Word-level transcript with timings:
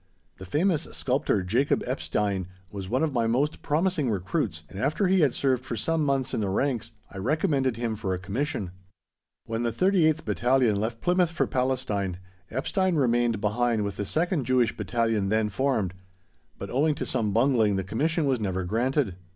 The 0.39 0.47
famous 0.47 0.87
sculptor, 0.93 1.43
Jacob 1.43 1.83
Epstein, 1.85 2.47
was 2.71 2.89
one 2.89 3.03
of 3.03 3.13
my 3.13 3.27
most 3.27 3.61
promising 3.61 4.09
recruits, 4.09 4.63
and 4.67 4.79
after 4.79 5.05
he 5.05 5.19
had 5.19 5.31
served 5.31 5.63
for 5.63 5.77
some 5.77 6.03
months 6.03 6.33
in 6.33 6.41
the 6.41 6.49
ranks 6.49 6.91
I 7.11 7.19
recommended 7.19 7.77
him 7.77 7.95
for 7.95 8.11
a 8.15 8.17
commission. 8.17 8.71
When 9.45 9.61
the 9.61 9.71
38th 9.71 10.25
Battalion 10.25 10.77
left 10.77 11.01
Plymouth 11.01 11.29
for 11.29 11.45
Palestine, 11.45 12.17
Epstein 12.49 12.95
remained 12.95 13.41
behind 13.41 13.83
with 13.83 13.97
the 13.97 14.05
second 14.05 14.45
Jewish 14.47 14.75
Battalion 14.75 15.29
then 15.29 15.49
formed, 15.49 15.93
but 16.57 16.71
owing 16.71 16.95
to 16.95 17.05
some 17.05 17.31
bungling 17.31 17.75
the 17.75 17.83
commission 17.83 18.25
was 18.25 18.39
never 18.39 18.63
granted. 18.63 19.17